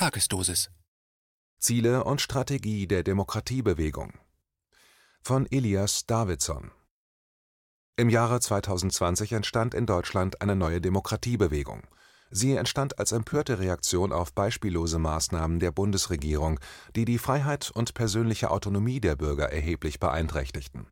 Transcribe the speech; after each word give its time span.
Tagesdosis. 0.00 0.70
Ziele 1.58 2.04
und 2.04 2.22
Strategie 2.22 2.86
der 2.86 3.02
Demokratiebewegung 3.02 4.14
von 5.20 5.46
Elias 5.50 6.06
Davidson 6.06 6.70
Im 7.96 8.08
Jahre 8.08 8.40
2020 8.40 9.32
entstand 9.32 9.74
in 9.74 9.84
Deutschland 9.84 10.40
eine 10.40 10.56
neue 10.56 10.80
Demokratiebewegung. 10.80 11.82
Sie 12.30 12.56
entstand 12.56 12.98
als 12.98 13.12
empörte 13.12 13.58
Reaktion 13.58 14.10
auf 14.10 14.32
beispiellose 14.32 14.98
Maßnahmen 14.98 15.60
der 15.60 15.70
Bundesregierung, 15.70 16.60
die 16.96 17.04
die 17.04 17.18
Freiheit 17.18 17.70
und 17.70 17.92
persönliche 17.92 18.50
Autonomie 18.50 19.02
der 19.02 19.16
Bürger 19.16 19.52
erheblich 19.52 20.00
beeinträchtigten. 20.00 20.86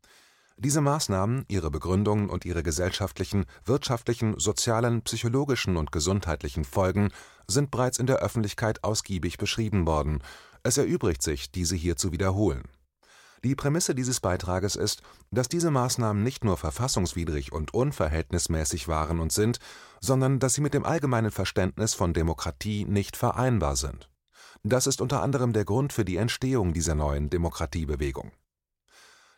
Diese 0.61 0.80
Maßnahmen, 0.80 1.45
ihre 1.46 1.70
Begründungen 1.70 2.29
und 2.29 2.45
ihre 2.45 2.64
gesellschaftlichen, 2.64 3.46
wirtschaftlichen, 3.64 4.41
sozialen, 4.41 5.02
psychologischen 5.02 5.77
und 5.77 5.92
gesundheitlichen 5.92 6.64
Folgen 6.64 7.11
sind 7.46 7.70
bereits 7.70 8.00
in 8.00 8.06
der 8.06 8.16
Öffentlichkeit 8.16 8.82
ausgiebig 8.82 9.38
beschrieben 9.38 9.86
worden, 9.86 10.20
es 10.64 10.77
erübrigt 10.77 11.23
sich, 11.23 11.52
diese 11.52 11.77
hier 11.77 11.97
zu 11.97 12.10
wiederholen. 12.10 12.64
Die 13.45 13.55
Prämisse 13.55 13.95
dieses 13.95 14.19
Beitrages 14.19 14.74
ist, 14.74 15.02
dass 15.30 15.48
diese 15.48 15.70
Maßnahmen 15.70 16.24
nicht 16.24 16.42
nur 16.42 16.56
verfassungswidrig 16.56 17.52
und 17.52 17.72
unverhältnismäßig 17.72 18.88
waren 18.88 19.20
und 19.20 19.30
sind, 19.30 19.61
sondern 20.00 20.41
dass 20.41 20.55
sie 20.55 20.61
mit 20.61 20.75
dem 20.75 20.84
allgemeinen 20.84 21.30
Verständnis 21.30 21.95
von 21.95 22.12
Demokratie 22.12 22.84
nicht 22.84 23.16
vereinbar 23.16 23.77
sind. 23.77 24.11
Das 24.64 24.88
ist 24.88 25.00
unter 25.00 25.22
anderem 25.22 25.52
der 25.52 25.64
Grund 25.64 25.92
für 25.92 26.05
die 26.05 26.16
Entstehung 26.16 26.72
dieser 26.72 26.97
neuen 26.97 27.30
Demokratiebewegung 27.30 28.33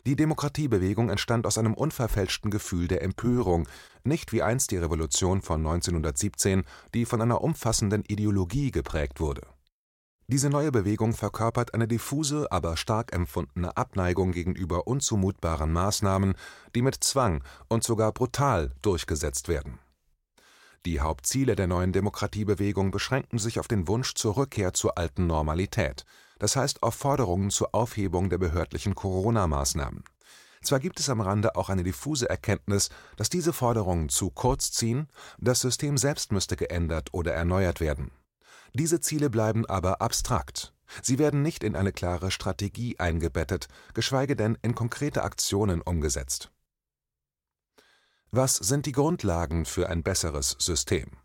die 0.05 0.15
Demokratiebewegung 0.15 1.09
entstand 1.09 1.45
aus 1.45 1.57
einem 1.57 1.73
unverfälschten 1.73 2.49
Gefühl 2.49 2.87
der 2.87 3.03
Empörung, 3.03 3.67
nicht 4.03 4.33
wie 4.33 4.41
einst 4.41 4.71
die 4.71 4.77
Revolution 4.77 5.41
von 5.41 5.59
1917, 5.59 6.63
die 6.93 7.05
von 7.05 7.21
einer 7.21 7.41
umfassenden 7.41 8.03
Ideologie 8.07 8.71
geprägt 8.71 9.19
wurde. 9.19 9.41
Diese 10.27 10.49
neue 10.49 10.71
Bewegung 10.71 11.13
verkörpert 11.13 11.73
eine 11.73 11.87
diffuse, 11.87 12.51
aber 12.51 12.77
stark 12.77 13.13
empfundene 13.13 13.75
Abneigung 13.75 14.31
gegenüber 14.31 14.87
unzumutbaren 14.87 15.71
Maßnahmen, 15.71 16.35
die 16.73 16.81
mit 16.81 17.03
Zwang 17.03 17.43
und 17.67 17.83
sogar 17.83 18.11
brutal 18.11 18.71
durchgesetzt 18.81 19.49
werden. 19.49 19.79
Die 20.85 20.99
Hauptziele 20.99 21.55
der 21.55 21.67
neuen 21.67 21.91
Demokratiebewegung 21.91 22.89
beschränken 22.89 23.37
sich 23.37 23.59
auf 23.59 23.67
den 23.67 23.87
Wunsch 23.87 24.15
zur 24.15 24.37
Rückkehr 24.37 24.73
zur 24.73 24.97
alten 24.97 25.27
Normalität– 25.27 26.05
das 26.41 26.55
heißt 26.55 26.81
auf 26.81 26.95
Forderungen 26.95 27.51
zur 27.51 27.75
Aufhebung 27.75 28.31
der 28.31 28.39
behördlichen 28.39 28.95
Corona-Maßnahmen. 28.95 30.03
Zwar 30.63 30.79
gibt 30.79 30.99
es 30.99 31.07
am 31.07 31.21
Rande 31.21 31.55
auch 31.55 31.69
eine 31.69 31.83
diffuse 31.83 32.27
Erkenntnis, 32.27 32.89
dass 33.15 33.29
diese 33.29 33.53
Forderungen 33.53 34.09
zu 34.09 34.31
kurz 34.31 34.71
ziehen, 34.71 35.07
das 35.37 35.59
System 35.59 35.99
selbst 35.99 36.31
müsste 36.31 36.55
geändert 36.55 37.09
oder 37.13 37.35
erneuert 37.35 37.79
werden. 37.79 38.09
Diese 38.73 38.99
Ziele 38.99 39.29
bleiben 39.29 39.67
aber 39.67 40.01
abstrakt. 40.01 40.73
Sie 41.03 41.19
werden 41.19 41.43
nicht 41.43 41.63
in 41.63 41.75
eine 41.75 41.91
klare 41.91 42.31
Strategie 42.31 42.97
eingebettet, 42.97 43.67
geschweige 43.93 44.35
denn 44.35 44.57
in 44.63 44.73
konkrete 44.73 45.21
Aktionen 45.21 45.83
umgesetzt. 45.83 46.49
Was 48.31 48.55
sind 48.55 48.87
die 48.87 48.93
Grundlagen 48.93 49.65
für 49.65 49.89
ein 49.89 50.01
besseres 50.01 50.55
System? 50.57 51.20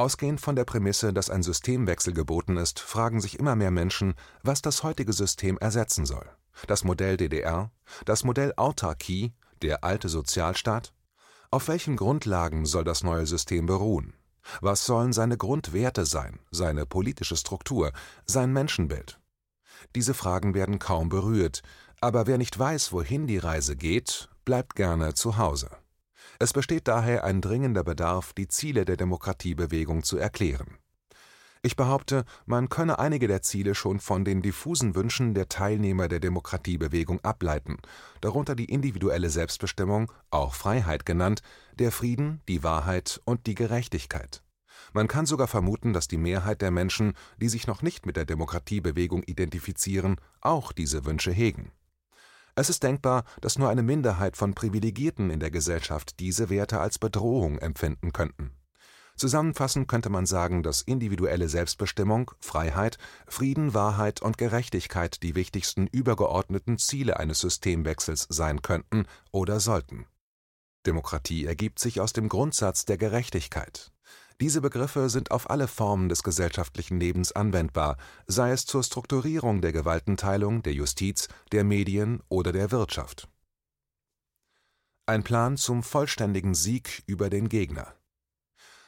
Ausgehend 0.00 0.40
von 0.40 0.56
der 0.56 0.64
Prämisse, 0.64 1.12
dass 1.12 1.28
ein 1.28 1.42
Systemwechsel 1.42 2.14
geboten 2.14 2.56
ist, 2.56 2.80
fragen 2.80 3.20
sich 3.20 3.38
immer 3.38 3.54
mehr 3.54 3.70
Menschen, 3.70 4.14
was 4.42 4.62
das 4.62 4.82
heutige 4.82 5.12
System 5.12 5.58
ersetzen 5.58 6.06
soll. 6.06 6.24
Das 6.66 6.84
Modell 6.84 7.18
DDR, 7.18 7.70
das 8.06 8.24
Modell 8.24 8.54
Autarkie, 8.56 9.34
der 9.60 9.84
alte 9.84 10.08
Sozialstaat? 10.08 10.94
Auf 11.50 11.68
welchen 11.68 11.96
Grundlagen 11.96 12.64
soll 12.64 12.82
das 12.82 13.04
neue 13.04 13.26
System 13.26 13.66
beruhen? 13.66 14.14
Was 14.62 14.86
sollen 14.86 15.12
seine 15.12 15.36
Grundwerte 15.36 16.06
sein, 16.06 16.38
seine 16.50 16.86
politische 16.86 17.36
Struktur, 17.36 17.92
sein 18.24 18.54
Menschenbild? 18.54 19.20
Diese 19.94 20.14
Fragen 20.14 20.54
werden 20.54 20.78
kaum 20.78 21.10
berührt, 21.10 21.60
aber 22.00 22.26
wer 22.26 22.38
nicht 22.38 22.58
weiß, 22.58 22.92
wohin 22.92 23.26
die 23.26 23.36
Reise 23.36 23.76
geht, 23.76 24.30
bleibt 24.46 24.76
gerne 24.76 25.12
zu 25.12 25.36
Hause. 25.36 25.68
Es 26.42 26.54
besteht 26.54 26.88
daher 26.88 27.24
ein 27.24 27.42
dringender 27.42 27.84
Bedarf, 27.84 28.32
die 28.32 28.48
Ziele 28.48 28.86
der 28.86 28.96
Demokratiebewegung 28.96 30.02
zu 30.02 30.16
erklären. 30.16 30.78
Ich 31.60 31.76
behaupte, 31.76 32.24
man 32.46 32.70
könne 32.70 32.98
einige 32.98 33.28
der 33.28 33.42
Ziele 33.42 33.74
schon 33.74 34.00
von 34.00 34.24
den 34.24 34.40
diffusen 34.40 34.94
Wünschen 34.94 35.34
der 35.34 35.50
Teilnehmer 35.50 36.08
der 36.08 36.18
Demokratiebewegung 36.18 37.20
ableiten, 37.22 37.76
darunter 38.22 38.54
die 38.54 38.64
individuelle 38.64 39.28
Selbstbestimmung, 39.28 40.10
auch 40.30 40.54
Freiheit 40.54 41.04
genannt, 41.04 41.42
der 41.78 41.92
Frieden, 41.92 42.40
die 42.48 42.62
Wahrheit 42.62 43.20
und 43.26 43.46
die 43.46 43.54
Gerechtigkeit. 43.54 44.42
Man 44.94 45.08
kann 45.08 45.26
sogar 45.26 45.46
vermuten, 45.46 45.92
dass 45.92 46.08
die 46.08 46.16
Mehrheit 46.16 46.62
der 46.62 46.70
Menschen, 46.70 47.12
die 47.36 47.50
sich 47.50 47.66
noch 47.66 47.82
nicht 47.82 48.06
mit 48.06 48.16
der 48.16 48.24
Demokratiebewegung 48.24 49.24
identifizieren, 49.24 50.16
auch 50.40 50.72
diese 50.72 51.04
Wünsche 51.04 51.32
hegen 51.32 51.70
es 52.60 52.70
ist 52.70 52.82
denkbar, 52.82 53.24
dass 53.40 53.58
nur 53.58 53.68
eine 53.68 53.82
Minderheit 53.82 54.36
von 54.36 54.54
Privilegierten 54.54 55.30
in 55.30 55.40
der 55.40 55.50
Gesellschaft 55.50 56.20
diese 56.20 56.50
Werte 56.50 56.80
als 56.80 56.98
Bedrohung 56.98 57.58
empfinden 57.58 58.12
könnten. 58.12 58.52
Zusammenfassend 59.16 59.86
könnte 59.86 60.08
man 60.08 60.24
sagen, 60.24 60.62
dass 60.62 60.80
individuelle 60.80 61.48
Selbstbestimmung, 61.48 62.30
Freiheit, 62.38 62.96
Frieden, 63.26 63.74
Wahrheit 63.74 64.22
und 64.22 64.38
Gerechtigkeit 64.38 65.22
die 65.22 65.34
wichtigsten 65.34 65.86
übergeordneten 65.86 66.78
Ziele 66.78 67.18
eines 67.18 67.40
Systemwechsels 67.40 68.26
sein 68.30 68.62
könnten 68.62 69.04
oder 69.30 69.60
sollten. 69.60 70.06
Demokratie 70.86 71.44
ergibt 71.44 71.78
sich 71.78 72.00
aus 72.00 72.14
dem 72.14 72.30
Grundsatz 72.30 72.86
der 72.86 72.96
Gerechtigkeit. 72.96 73.92
Diese 74.40 74.62
Begriffe 74.62 75.10
sind 75.10 75.32
auf 75.32 75.50
alle 75.50 75.68
Formen 75.68 76.08
des 76.08 76.22
gesellschaftlichen 76.22 76.98
Lebens 76.98 77.32
anwendbar, 77.32 77.98
sei 78.26 78.52
es 78.52 78.64
zur 78.64 78.82
Strukturierung 78.82 79.60
der 79.60 79.72
Gewaltenteilung, 79.72 80.62
der 80.62 80.72
Justiz, 80.72 81.28
der 81.52 81.62
Medien 81.62 82.22
oder 82.30 82.50
der 82.50 82.70
Wirtschaft. 82.70 83.28
Ein 85.04 85.24
Plan 85.24 85.58
zum 85.58 85.82
vollständigen 85.82 86.54
Sieg 86.54 87.02
über 87.06 87.28
den 87.28 87.50
Gegner. 87.50 87.94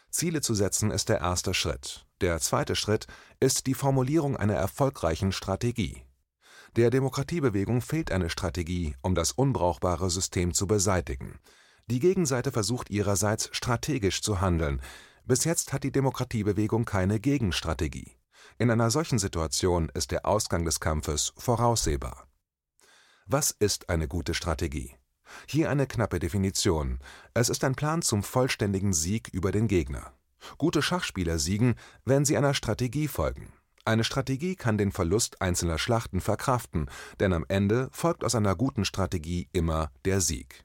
Ziele 0.09 0.41
zu 0.41 0.55
setzen 0.55 0.91
ist 0.91 1.11
der 1.11 1.21
erste 1.21 1.53
Schritt. 1.53 2.07
Der 2.23 2.39
zweite 2.41 2.75
Schritt 2.75 3.07
ist 3.41 3.67
die 3.67 3.75
Formulierung 3.75 4.37
einer 4.37 4.55
erfolgreichen 4.55 5.33
Strategie. 5.33 6.03
Der 6.77 6.89
Demokratiebewegung 6.89 7.83
fehlt 7.83 8.11
eine 8.11 8.31
Strategie, 8.31 8.95
um 9.03 9.15
das 9.15 9.33
unbrauchbare 9.33 10.09
System 10.09 10.55
zu 10.55 10.67
beseitigen. 10.67 11.39
Die 11.89 11.99
Gegenseite 11.99 12.53
versucht 12.53 12.89
ihrerseits 12.89 13.51
strategisch 13.53 14.23
zu 14.23 14.41
handeln, 14.41 14.81
bis 15.25 15.45
jetzt 15.45 15.73
hat 15.73 15.85
die 15.85 15.93
Demokratiebewegung 15.93 16.85
keine 16.85 17.21
Gegenstrategie. 17.21 18.17
In 18.59 18.71
einer 18.71 18.91
solchen 18.91 19.19
Situation 19.19 19.91
ist 19.95 20.11
der 20.11 20.27
Ausgang 20.27 20.65
des 20.65 20.81
Kampfes 20.81 21.33
voraussehbar. 21.37 22.27
Was 23.27 23.51
ist 23.51 23.89
eine 23.89 24.09
gute 24.09 24.35
Strategie? 24.35 24.97
Hier 25.47 25.71
eine 25.71 25.87
knappe 25.87 26.19
Definition. 26.19 26.99
Es 27.35 27.49
ist 27.49 27.65
ein 27.65 27.75
Plan 27.75 28.03
zum 28.03 28.23
vollständigen 28.23 28.93
Sieg 28.93 29.29
über 29.29 29.53
den 29.53 29.69
Gegner. 29.69 30.13
Gute 30.59 30.83
Schachspieler 30.83 31.39
siegen, 31.39 31.77
wenn 32.05 32.25
sie 32.25 32.37
einer 32.37 32.55
Strategie 32.55 33.09
folgen. 33.09 33.53
Eine 33.85 34.05
Strategie 34.05 34.55
kann 34.55 34.79
den 34.79 34.93
Verlust 34.93 35.41
einzelner 35.41 35.79
Schlachten 35.79 36.21
verkraften, 36.21 36.89
denn 37.19 37.33
am 37.33 37.45
Ende 37.49 37.89
folgt 37.91 38.25
aus 38.25 38.35
einer 38.35 38.55
guten 38.55 38.85
Strategie 38.85 39.49
immer 39.53 39.91
der 40.05 40.21
Sieg. 40.21 40.65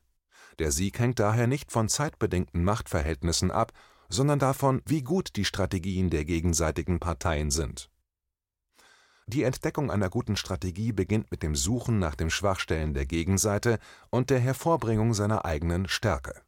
Der 0.60 0.72
Sieg 0.72 1.00
hängt 1.00 1.20
daher 1.20 1.48
nicht 1.48 1.72
von 1.72 1.90
zeitbedingten 1.90 2.64
Machtverhältnissen 2.64 3.52
ab, 3.52 3.72
sondern 4.10 4.40
davon, 4.40 4.82
wie 4.86 5.02
gut 5.02 5.36
die 5.36 5.46
Strategien 5.46 6.10
der 6.10 6.26
gegenseitigen 6.26 7.00
Parteien 7.00 7.52
sind. 7.52 7.90
Die 9.28 9.44
Entdeckung 9.44 9.92
einer 9.92 10.10
guten 10.10 10.38
Strategie 10.38 10.94
beginnt 10.94 11.32
mit 11.32 11.44
dem 11.44 11.56
Suchen 11.56 12.00
nach 12.00 12.16
den 12.16 12.30
Schwachstellen 12.30 12.94
der 12.94 13.06
Gegenseite 13.06 13.80
und 14.10 14.30
der 14.30 14.40
Hervorbringung 14.40 15.14
seiner 15.14 15.44
eigenen 15.44 15.88
Stärke. 15.90 16.42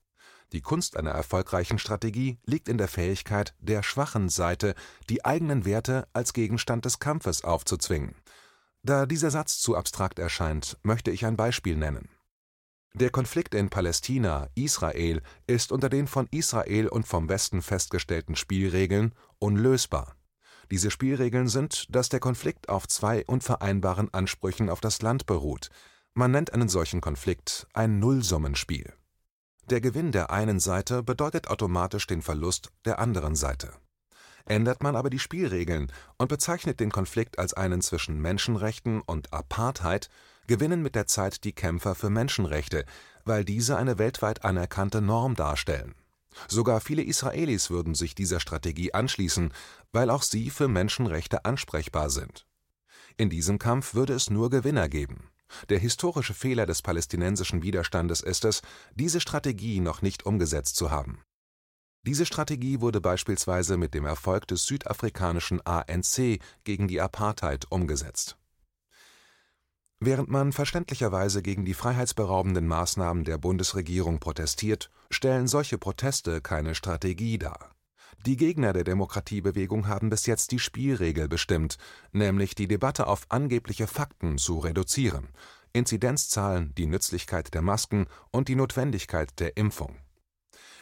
Die 0.54 0.62
Kunst 0.62 0.96
einer 0.96 1.12
erfolgreichen 1.12 1.78
Strategie 1.78 2.40
liegt 2.46 2.70
in 2.70 2.78
der 2.78 2.88
Fähigkeit 2.88 3.54
der 3.60 3.84
schwachen 3.84 4.30
Seite, 4.30 4.74
die 5.10 5.26
eigenen 5.26 5.66
Werte 5.66 6.08
als 6.14 6.34
Gegenstand 6.34 6.86
des 6.86 7.00
Kampfes 7.00 7.44
aufzuzwingen. 7.44 8.16
Da 8.82 9.06
dieser 9.06 9.30
Satz 9.30 9.60
zu 9.60 9.76
abstrakt 9.76 10.18
erscheint, 10.18 10.78
möchte 10.82 11.12
ich 11.12 11.26
ein 11.26 11.36
Beispiel 11.36 11.76
nennen 11.76 12.10
der 12.94 13.12
Konflikt 13.12 13.54
in 13.54 13.70
Palästina/Israel 13.70 15.22
ist 15.48 15.72
unter 15.72 15.90
den 15.90 16.08
von 16.08 16.28
Israel 16.32 16.88
und 16.88 17.08
vom 17.08 17.30
Westen 17.30 17.62
festgestellten 17.62 18.36
Spielregeln 18.36 19.14
unlösbar. 19.38 20.16
Diese 20.72 20.92
Spielregeln 20.92 21.48
sind, 21.48 21.86
dass 21.90 22.10
der 22.10 22.20
Konflikt 22.20 22.70
auf 22.70 22.88
zwei 22.88 23.26
unvereinbaren 23.26 24.14
Ansprüchen 24.14 24.70
auf 24.70 24.82
das 24.82 25.02
Land 25.02 25.26
beruht. 25.26 25.70
Man 26.14 26.32
nennt 26.32 26.54
einen 26.54 26.70
solchen 26.70 27.02
Konflikt 27.02 27.68
ein 27.74 28.00
Nullsummenspiel. 28.00 28.94
Der 29.70 29.82
Gewinn 29.82 30.12
der 30.12 30.32
einen 30.32 30.60
Seite 30.60 31.04
bedeutet 31.04 31.48
automatisch 31.48 32.08
den 32.08 32.24
Verlust 32.24 32.72
der 32.86 32.98
anderen 32.98 33.36
Seite. 33.36 33.74
Ändert 34.46 34.82
man 34.82 34.96
aber 34.96 35.12
die 35.12 35.20
Spielregeln 35.20 35.92
und 36.18 36.28
bezeichnet 36.28 36.80
den 36.80 36.92
Konflikt 36.92 37.38
als 37.38 37.54
einen 37.54 37.82
zwischen 37.82 38.20
Menschenrechten 38.20 39.02
und 39.02 39.32
Apartheid, 39.32 40.10
gewinnen 40.50 40.82
mit 40.82 40.96
der 40.96 41.06
Zeit 41.06 41.44
die 41.44 41.54
Kämpfer 41.54 41.94
für 41.94 42.10
Menschenrechte, 42.10 42.84
weil 43.24 43.46
diese 43.46 43.78
eine 43.78 44.00
weltweit 44.00 44.44
anerkannte 44.44 45.00
Norm 45.00 45.36
darstellen. 45.36 45.94
Sogar 46.48 46.82
viele 46.82 47.04
Israelis 47.04 47.70
würden 47.70 47.94
sich 47.94 48.16
dieser 48.16 48.40
Strategie 48.40 48.92
anschließen, 48.92 49.54
weil 49.92 50.10
auch 50.10 50.24
sie 50.24 50.50
für 50.50 50.68
Menschenrechte 50.68 51.46
ansprechbar 51.46 52.10
sind. 52.10 52.48
In 53.16 53.30
diesem 53.30 53.60
Kampf 53.60 53.94
würde 53.94 54.14
es 54.14 54.32
nur 54.32 54.50
Gewinner 54.50 54.90
geben. 54.90 55.30
Der 55.70 55.78
historische 55.78 56.34
Fehler 56.34 56.66
des 56.66 56.82
palästinensischen 56.82 57.62
Widerstandes 57.62 58.22
ist 58.22 58.44
es, 58.44 58.64
diese 58.96 59.22
Strategie 59.22 59.80
noch 59.80 60.02
nicht 60.02 60.26
umgesetzt 60.26 60.78
zu 60.78 60.90
haben. 60.90 61.22
Diese 62.02 62.26
Strategie 62.26 62.82
wurde 62.82 63.02
beispielsweise 63.02 63.78
mit 63.78 63.94
dem 63.94 64.06
Erfolg 64.06 64.48
des 64.48 64.64
südafrikanischen 64.66 65.62
ANC 65.64 66.40
gegen 66.64 66.88
die 66.88 67.02
Apartheid 67.02 67.72
umgesetzt. 67.72 68.39
Während 70.00 70.30
man 70.30 70.54
verständlicherweise 70.54 71.42
gegen 71.42 71.66
die 71.66 71.74
freiheitsberaubenden 71.74 72.68
Maßnahmen 72.68 73.26
der 73.26 73.38
Bundesregierung 73.38 74.20
protestiert, 74.20 74.90
stellen 75.10 75.48
solche 75.48 75.78
Proteste 75.78 76.40
keine 76.40 76.74
Strategie 76.74 77.38
dar. 77.38 77.72
Die 78.26 78.38
Gegner 78.38 78.74
der 78.74 78.84
Demokratiebewegung 78.84 79.88
haben 79.88 80.10
bis 80.10 80.26
jetzt 80.26 80.52
die 80.52 80.60
Spielregel 80.60 81.28
bestimmt, 81.28 81.78
nämlich 82.12 82.56
die 82.56 82.68
Debatte 82.68 83.08
auf 83.08 83.26
angebliche 83.30 83.88
Fakten 83.88 84.38
zu 84.38 84.60
reduzieren 84.60 85.30
Inzidenzzahlen, 85.74 86.74
die 86.76 86.88
Nützlichkeit 86.88 87.54
der 87.54 87.62
Masken 87.62 88.08
und 88.32 88.48
die 88.48 88.56
Notwendigkeit 88.56 89.40
der 89.40 89.56
Impfung. 89.58 89.98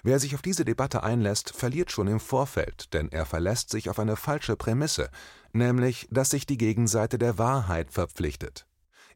Wer 0.04 0.20
sich 0.20 0.36
auf 0.36 0.42
diese 0.42 0.64
Debatte 0.64 1.04
einlässt, 1.04 1.50
verliert 1.50 1.92
schon 1.92 2.08
im 2.08 2.20
Vorfeld, 2.20 2.94
denn 2.94 3.12
er 3.12 3.26
verlässt 3.26 3.70
sich 3.70 3.90
auf 3.90 4.00
eine 4.00 4.16
falsche 4.16 4.56
Prämisse, 4.56 5.10
nämlich 5.52 6.08
dass 6.12 6.30
sich 6.30 6.46
die 6.46 6.58
Gegenseite 6.58 7.18
der 7.18 7.38
Wahrheit 7.38 7.92
verpflichtet. 7.92 8.67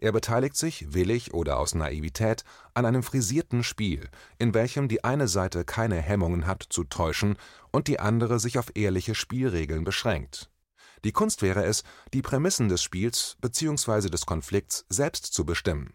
Er 0.01 0.11
beteiligt 0.11 0.57
sich, 0.57 0.93
willig 0.95 1.31
oder 1.31 1.59
aus 1.59 1.75
Naivität, 1.75 2.43
an 2.73 2.87
einem 2.87 3.03
frisierten 3.03 3.63
Spiel, 3.63 4.09
in 4.39 4.55
welchem 4.55 4.87
die 4.87 5.03
eine 5.03 5.27
Seite 5.27 5.63
keine 5.63 6.01
Hemmungen 6.01 6.47
hat 6.47 6.65
zu 6.67 6.83
täuschen 6.83 7.37
und 7.71 7.87
die 7.87 7.99
andere 7.99 8.39
sich 8.39 8.57
auf 8.57 8.71
ehrliche 8.75 9.13
Spielregeln 9.13 9.83
beschränkt. 9.83 10.49
Die 11.03 11.11
Kunst 11.11 11.43
wäre 11.43 11.65
es, 11.65 11.83
die 12.13 12.23
Prämissen 12.23 12.67
des 12.67 12.81
Spiels 12.81 13.37
bzw. 13.41 14.09
des 14.09 14.25
Konflikts 14.25 14.85
selbst 14.89 15.33
zu 15.33 15.45
bestimmen. 15.45 15.93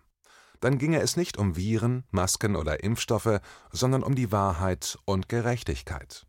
Dann 0.61 0.79
ginge 0.79 1.01
es 1.01 1.17
nicht 1.17 1.37
um 1.37 1.57
Viren, 1.57 2.05
Masken 2.13 2.55
oder 2.55 2.85
Impfstoffe, 2.85 3.41
sondern 3.73 4.05
um 4.05 4.15
die 4.15 4.31
Wahrheit 4.31 4.99
und 5.05 5.29
Gerechtigkeit. 5.29 6.27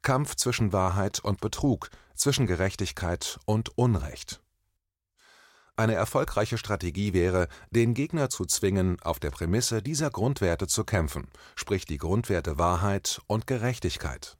Kampf 0.00 0.34
zwischen 0.34 0.72
Wahrheit 0.72 1.20
und 1.20 1.40
Betrug, 1.42 1.90
zwischen 2.14 2.46
Gerechtigkeit 2.46 3.38
und 3.44 3.76
Unrecht. 3.76 4.42
Eine 5.78 5.94
erfolgreiche 5.94 6.58
Strategie 6.58 7.12
wäre, 7.12 7.46
den 7.70 7.94
Gegner 7.94 8.30
zu 8.30 8.44
zwingen, 8.46 9.00
auf 9.00 9.20
der 9.20 9.30
Prämisse 9.30 9.80
dieser 9.80 10.10
Grundwerte 10.10 10.66
zu 10.66 10.82
kämpfen, 10.82 11.28
sprich 11.54 11.84
die 11.84 11.98
Grundwerte 11.98 12.58
Wahrheit 12.58 13.20
und 13.28 13.46
Gerechtigkeit. 13.46 14.36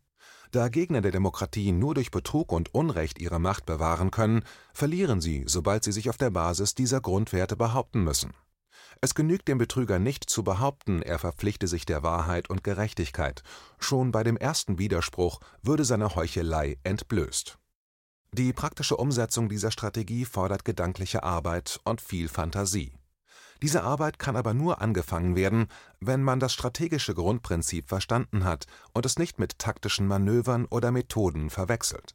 Da 0.50 0.68
Gegner 0.68 1.00
der 1.00 1.12
Demokratie 1.12 1.70
nur 1.70 1.94
durch 1.94 2.10
Betrug 2.10 2.50
und 2.50 2.74
Unrecht 2.74 3.20
ihre 3.20 3.38
Macht 3.38 3.66
bewahren 3.66 4.10
können, 4.10 4.42
verlieren 4.72 5.20
sie, 5.20 5.44
sobald 5.46 5.84
sie 5.84 5.92
sich 5.92 6.10
auf 6.10 6.16
der 6.16 6.30
Basis 6.30 6.74
dieser 6.74 7.00
Grundwerte 7.00 7.54
behaupten 7.54 8.02
müssen. 8.02 8.32
Es 9.00 9.14
genügt 9.14 9.46
dem 9.46 9.58
Betrüger 9.58 10.00
nicht 10.00 10.28
zu 10.28 10.42
behaupten, 10.42 11.02
er 11.02 11.20
verpflichte 11.20 11.68
sich 11.68 11.86
der 11.86 12.02
Wahrheit 12.02 12.50
und 12.50 12.64
Gerechtigkeit, 12.64 13.44
schon 13.78 14.10
bei 14.10 14.24
dem 14.24 14.36
ersten 14.36 14.80
Widerspruch 14.80 15.38
würde 15.62 15.84
seine 15.84 16.16
Heuchelei 16.16 16.78
entblößt 16.82 17.60
die 18.32 18.52
praktische 18.52 18.96
Umsetzung 18.96 19.48
dieser 19.48 19.70
Strategie 19.70 20.24
fordert 20.24 20.64
gedankliche 20.64 21.22
Arbeit 21.22 21.80
und 21.84 22.00
viel 22.00 22.28
Fantasie. 22.28 22.92
Diese 23.62 23.82
Arbeit 23.82 24.18
kann 24.18 24.36
aber 24.36 24.54
nur 24.54 24.80
angefangen 24.80 25.34
werden, 25.34 25.66
wenn 25.98 26.22
man 26.22 26.38
das 26.38 26.52
strategische 26.52 27.14
Grundprinzip 27.14 27.88
verstanden 27.88 28.44
hat 28.44 28.66
und 28.92 29.04
es 29.06 29.18
nicht 29.18 29.38
mit 29.38 29.58
taktischen 29.58 30.06
Manövern 30.06 30.66
oder 30.66 30.92
Methoden 30.92 31.50
verwechselt. 31.50 32.14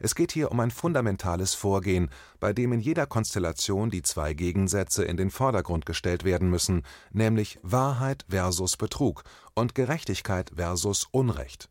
Es 0.00 0.16
geht 0.16 0.32
hier 0.32 0.50
um 0.50 0.58
ein 0.58 0.72
fundamentales 0.72 1.54
Vorgehen, 1.54 2.10
bei 2.40 2.52
dem 2.52 2.72
in 2.72 2.80
jeder 2.80 3.06
Konstellation 3.06 3.90
die 3.90 4.02
zwei 4.02 4.34
Gegensätze 4.34 5.04
in 5.04 5.16
den 5.16 5.30
Vordergrund 5.30 5.86
gestellt 5.86 6.24
werden 6.24 6.50
müssen, 6.50 6.82
nämlich 7.12 7.60
Wahrheit 7.62 8.26
versus 8.28 8.76
Betrug 8.76 9.22
und 9.54 9.76
Gerechtigkeit 9.76 10.50
versus 10.56 11.06
Unrecht 11.12 11.70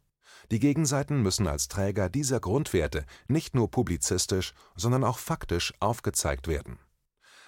die 0.53 0.59
Gegenseiten 0.59 1.23
müssen 1.23 1.47
als 1.47 1.67
Träger 1.67 2.09
dieser 2.09 2.39
Grundwerte 2.39 3.05
nicht 3.27 3.55
nur 3.55 3.71
publizistisch, 3.71 4.53
sondern 4.75 5.03
auch 5.03 5.17
faktisch 5.17 5.73
aufgezeigt 5.79 6.47
werden. 6.47 6.77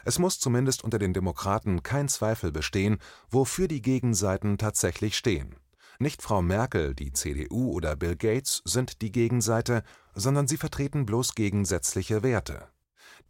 Es 0.05 0.17
muss 0.17 0.39
zumindest 0.39 0.83
unter 0.83 0.97
den 0.97 1.13
Demokraten 1.13 1.83
kein 1.83 2.07
Zweifel 2.07 2.51
bestehen, 2.51 2.97
wofür 3.29 3.67
die 3.67 3.83
Gegenseiten 3.83 4.57
tatsächlich 4.57 5.15
stehen. 5.15 5.55
Nicht 5.99 6.23
Frau 6.23 6.41
Merkel, 6.41 6.95
die 6.95 7.13
CDU 7.13 7.73
oder 7.73 7.95
Bill 7.95 8.15
Gates 8.15 8.63
sind 8.65 9.03
die 9.03 9.11
Gegenseite, 9.11 9.83
sondern 10.15 10.47
sie 10.47 10.57
vertreten 10.57 11.05
bloß 11.05 11.35
gegensätzliche 11.35 12.23
Werte. 12.23 12.69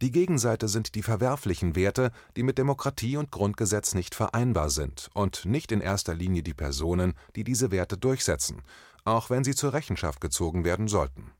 Die 0.02 0.10
Gegenseite 0.10 0.68
sind 0.68 0.94
die 0.94 1.02
verwerflichen 1.02 1.74
Werte, 1.74 2.10
die 2.36 2.42
mit 2.42 2.58
Demokratie 2.58 3.16
und 3.16 3.30
Grundgesetz 3.30 3.94
nicht 3.94 4.14
vereinbar 4.14 4.68
sind, 4.68 5.08
und 5.14 5.46
nicht 5.46 5.72
in 5.72 5.80
erster 5.80 6.14
Linie 6.14 6.42
die 6.42 6.52
Personen, 6.52 7.14
die 7.34 7.44
diese 7.44 7.70
Werte 7.70 7.96
durchsetzen, 7.96 8.62
auch 9.04 9.30
wenn 9.30 9.42
sie 9.42 9.54
zur 9.54 9.72
Rechenschaft 9.72 10.20
gezogen 10.20 10.64
werden 10.64 10.86
sollten. 10.86 11.32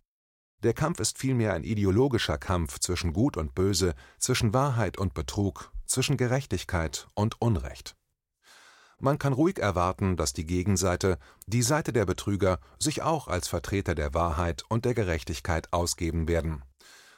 Der 0.63 0.73
Kampf 0.73 1.01
ist 1.01 1.19
vielmehr 1.19 1.53
ein 1.53 1.65
ideologischer 1.65 2.39
Kampf 2.39 2.79
zwischen 2.79 3.13
Gut 3.13 3.37
und 3.37 3.55
Böse, 3.55 3.95
zwischen 4.19 4.55
Wahrheit 4.55 4.97
und 4.97 5.13
Betrug, 5.13 5.71
zwischen 5.85 6.17
Gerechtigkeit 6.17 7.09
und 7.15 7.41
Unrecht. 7.43 7.95
Man 8.99 9.19
kann 9.19 9.35
ruhig 9.35 9.59
erwarten, 9.59 10.17
dass 10.17 10.33
die 10.33 10.47
Gegenseite, 10.47 11.19
die 11.47 11.61
Seite 11.61 11.93
der 11.93 12.07
Betrüger, 12.07 12.59
sich 12.79 13.03
auch 13.03 13.29
als 13.29 13.49
Vertreter 13.49 13.95
der 13.95 14.15
Wahrheit 14.15 14.65
und 14.71 14.87
der 14.87 14.95
Gerechtigkeit 14.95 15.71
ausgeben 15.75 16.27
werden. 16.27 16.63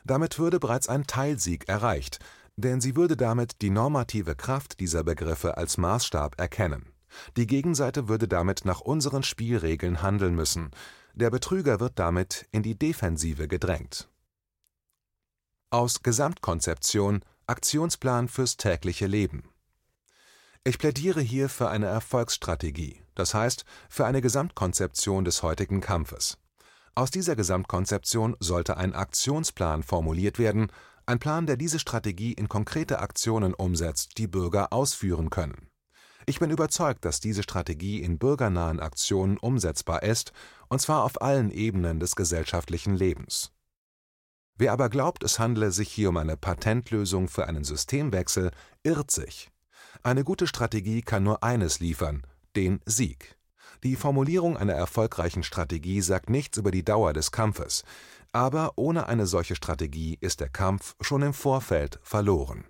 Damit 0.04 0.38
würde 0.38 0.58
bereits 0.60 0.88
ein 0.88 1.06
Teilsieg 1.06 1.68
erreicht, 1.68 2.18
denn 2.56 2.80
sie 2.80 2.96
würde 2.96 3.16
damit 3.16 3.62
die 3.62 3.70
normative 3.70 4.34
Kraft 4.34 4.80
dieser 4.80 5.04
Begriffe 5.04 5.56
als 5.56 5.78
Maßstab 5.78 6.38
erkennen. 6.40 6.92
Die 7.36 7.46
Gegenseite 7.46 8.08
würde 8.08 8.28
damit 8.28 8.64
nach 8.64 8.80
unseren 8.80 9.22
Spielregeln 9.22 10.02
handeln 10.02 10.34
müssen, 10.34 10.70
der 11.14 11.30
Betrüger 11.30 11.80
wird 11.80 11.98
damit 11.98 12.46
in 12.52 12.62
die 12.62 12.78
Defensive 12.78 13.48
gedrängt. 13.48 14.08
Aus 15.70 16.02
Gesamtkonzeption 16.02 17.24
Aktionsplan 17.46 18.28
fürs 18.28 18.56
tägliche 18.56 19.06
Leben 19.06 19.50
Ich 20.64 20.78
plädiere 20.78 21.20
hier 21.20 21.48
für 21.48 21.70
eine 21.70 21.86
Erfolgsstrategie, 21.86 23.02
das 23.14 23.34
heißt 23.34 23.64
für 23.88 24.04
eine 24.04 24.20
Gesamtkonzeption 24.20 25.24
des 25.24 25.42
heutigen 25.42 25.80
Kampfes. 25.80 26.38
Aus 26.98 27.10
dieser 27.10 27.36
Gesamtkonzeption 27.36 28.36
sollte 28.40 28.76
ein 28.76 28.92
Aktionsplan 28.92 29.82
formuliert 29.82 30.38
werden, 30.38 30.72
ein 31.06 31.19
Plan, 31.19 31.46
der 31.46 31.56
diese 31.56 31.78
Strategie 31.78 32.32
in 32.32 32.48
konkrete 32.48 32.98
Aktionen 32.98 33.55
umsetzt, 33.55 34.19
die 34.19 34.26
Bürger 34.26 34.72
ausführen 34.72 35.31
können 35.31 35.69
ich 36.28 36.40
bin 36.40 36.50
überzeugt, 36.50 37.06
dass 37.06 37.20
diese 37.20 37.43
Strategie 37.43 38.02
in 38.02 38.19
bürgernahen 38.19 38.81
Aktionen 38.81 39.38
umsetzbar 39.38 40.02
ist, 40.02 40.32
und 40.69 40.81
zwar 40.81 41.05
auf 41.05 41.22
allen 41.22 41.50
Ebenen 41.50 42.00
des 42.00 42.17
gesellschaftlichen 42.17 42.94
Lebens. 42.94 43.50
Wer 44.56 44.72
aber 44.72 44.90
glaubt, 44.90 45.24
es 45.24 45.38
handle 45.38 45.70
sich 45.70 45.90
hier 45.90 46.10
um 46.10 46.19
eine 46.19 46.36
Patentlösung 46.36 47.28
für 47.28 47.46
einen 47.46 47.64
Systemwechsel, 47.64 48.50
irrt 48.82 49.10
sich. 49.10 49.50
Eine 50.02 50.22
gute 50.22 50.46
Strategie 50.46 51.00
kann 51.00 51.22
nur 51.22 51.43
eines 51.43 51.81
liefern, 51.81 52.26
den 52.56 52.81
Sieg. 52.84 53.37
Die 53.82 53.96
Formulierung 53.96 54.56
einer 54.56 54.75
erfolgreichen 54.75 55.43
Strategie 55.43 56.01
sagt 56.01 56.31
nichts 56.31 56.58
über 56.58 56.70
die 56.70 56.84
Dauer 56.84 57.13
des 57.13 57.31
Kampfes, 57.31 57.84
aber 58.32 58.72
ohne 58.77 59.06
eine 59.06 59.27
solche 59.27 59.56
Strategie 59.56 60.19
ist 60.20 60.41
der 60.41 60.48
Kampf 60.48 60.94
schon 61.01 61.22
im 61.22 61.32
Vorfeld 61.32 61.98
verloren. 62.03 62.65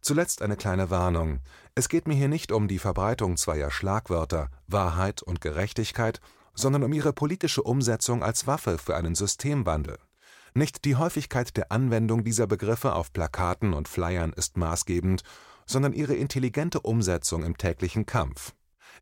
Zuletzt 0.00 0.40
eine 0.40 0.56
kleine 0.56 0.88
Warnung. 0.88 1.40
Es 1.74 1.88
geht 1.88 2.08
mir 2.08 2.14
hier 2.14 2.28
nicht 2.28 2.52
um 2.52 2.68
die 2.68 2.78
Verbreitung 2.78 3.36
zweier 3.36 3.70
Schlagwörter 3.70 4.50
Wahrheit 4.66 5.22
und 5.22 5.40
Gerechtigkeit, 5.40 6.20
sondern 6.54 6.82
um 6.82 6.92
ihre 6.92 7.12
politische 7.12 7.62
Umsetzung 7.62 8.22
als 8.22 8.46
Waffe 8.46 8.78
für 8.78 8.96
einen 8.96 9.14
Systemwandel. 9.14 9.98
Nicht 10.54 10.84
die 10.84 10.96
Häufigkeit 10.96 11.56
der 11.56 11.70
Anwendung 11.70 12.24
dieser 12.24 12.46
Begriffe 12.46 12.94
auf 12.94 13.12
Plakaten 13.12 13.72
und 13.72 13.88
Flyern 13.88 14.32
ist 14.32 14.56
maßgebend, 14.56 15.22
sondern 15.66 15.92
ihre 15.92 16.14
intelligente 16.14 16.80
Umsetzung 16.80 17.44
im 17.44 17.56
täglichen 17.56 18.06
Kampf. 18.06 18.52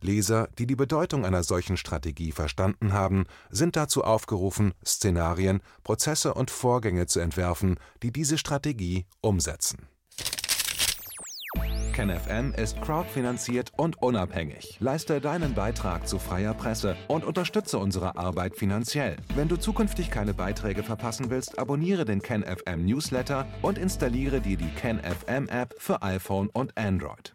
Leser, 0.01 0.49
die 0.59 0.67
die 0.67 0.77
Bedeutung 0.77 1.25
einer 1.25 1.43
solchen 1.43 1.77
Strategie 1.77 2.33
verstanden 2.33 2.93
haben, 2.93 3.25
sind 3.51 3.77
dazu 3.77 4.05
aufgerufen, 4.05 4.75
Szenarien, 4.85 5.61
Prozesse 5.85 6.35
und 6.35 6.51
Vorgänge 6.51 7.07
zu 7.07 7.21
entwerfen, 7.21 7.77
die 8.03 8.13
diese 8.13 8.39
Strategie 8.39 9.07
umsetzen 9.21 9.89
KenFM 11.99 12.53
ist 12.53 12.81
crowdfinanziert 12.81 13.73
und 13.77 14.01
unabhängig. 14.01 14.77
Leiste 14.79 15.21
deinen 15.21 15.55
Beitrag 15.55 16.07
zu 16.07 16.21
freier 16.21 16.55
Presse 16.55 16.97
und 17.09 17.25
unterstütze 17.25 17.77
unsere 17.77 18.17
Arbeit 18.17 18.55
finanziell. 18.55 19.17
Wenn 19.35 19.49
du 19.49 19.57
zukünftig 19.57 20.09
keine 20.09 20.33
Beiträge 20.33 20.85
verpassen 20.85 21.29
willst, 21.29 21.59
abonniere 21.59 22.05
den 22.05 22.23
KenFM 22.23 22.85
Newsletter 22.85 23.49
und 23.63 23.79
installiere 23.79 24.41
dir 24.41 24.57
die 24.57 24.71
KenFM 24.77 25.49
App 25.49 25.75
für 25.79 26.01
iPhone 26.01 26.49
und 26.51 26.79
Android. 26.79 27.35